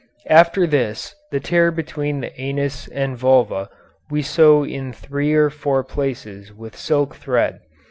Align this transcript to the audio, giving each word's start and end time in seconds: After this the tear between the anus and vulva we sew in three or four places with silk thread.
After 0.31 0.65
this 0.65 1.13
the 1.29 1.39
tear 1.39 1.69
between 1.69 2.21
the 2.21 2.41
anus 2.41 2.87
and 2.87 3.15
vulva 3.15 3.69
we 4.09 4.23
sew 4.23 4.65
in 4.65 4.91
three 4.91 5.35
or 5.35 5.51
four 5.51 5.83
places 5.83 6.51
with 6.51 6.75
silk 6.75 7.13
thread. 7.13 7.59